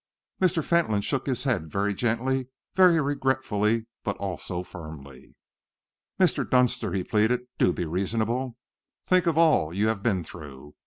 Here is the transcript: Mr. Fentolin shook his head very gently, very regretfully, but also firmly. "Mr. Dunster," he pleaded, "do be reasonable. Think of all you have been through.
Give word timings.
Mr. 0.41 0.63
Fentolin 0.65 1.01
shook 1.03 1.27
his 1.27 1.43
head 1.43 1.69
very 1.71 1.93
gently, 1.93 2.47
very 2.73 2.99
regretfully, 2.99 3.85
but 4.03 4.17
also 4.17 4.63
firmly. 4.63 5.35
"Mr. 6.19 6.43
Dunster," 6.49 6.91
he 6.91 7.03
pleaded, 7.03 7.41
"do 7.59 7.71
be 7.71 7.85
reasonable. 7.85 8.57
Think 9.05 9.27
of 9.27 9.37
all 9.37 9.71
you 9.71 9.89
have 9.89 10.01
been 10.01 10.23
through. 10.23 10.73